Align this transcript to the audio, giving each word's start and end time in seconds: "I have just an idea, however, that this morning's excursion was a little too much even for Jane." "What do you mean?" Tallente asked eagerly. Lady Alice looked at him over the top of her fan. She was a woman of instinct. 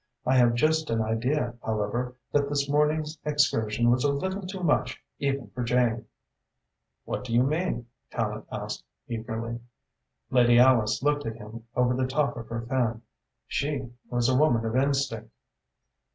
"I 0.25 0.35
have 0.37 0.55
just 0.55 0.89
an 0.89 0.99
idea, 0.99 1.53
however, 1.63 2.15
that 2.31 2.49
this 2.49 2.67
morning's 2.67 3.19
excursion 3.23 3.91
was 3.91 4.03
a 4.03 4.11
little 4.11 4.41
too 4.41 4.63
much 4.63 4.99
even 5.19 5.51
for 5.51 5.61
Jane." 5.63 6.07
"What 7.05 7.23
do 7.23 7.31
you 7.35 7.43
mean?" 7.43 7.85
Tallente 8.11 8.47
asked 8.51 8.83
eagerly. 9.07 9.59
Lady 10.31 10.57
Alice 10.57 11.03
looked 11.03 11.27
at 11.27 11.35
him 11.35 11.67
over 11.75 11.93
the 11.93 12.07
top 12.07 12.35
of 12.35 12.47
her 12.47 12.63
fan. 12.65 13.03
She 13.45 13.91
was 14.09 14.27
a 14.27 14.35
woman 14.35 14.65
of 14.65 14.75
instinct. 14.75 15.29